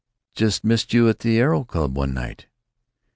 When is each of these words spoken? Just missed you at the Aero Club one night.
Just 0.33 0.63
missed 0.63 0.95
you 0.95 1.07
at 1.09 1.19
the 1.19 1.37
Aero 1.37 1.63
Club 1.63 1.95
one 1.95 2.11
night. 2.11 2.47